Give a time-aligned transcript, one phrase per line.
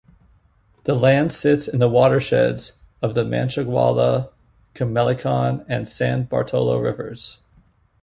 [0.85, 4.31] The land sits in the watersheds of the Manchaguala,
[4.73, 7.37] Chamelecon and San Bartolo rivers.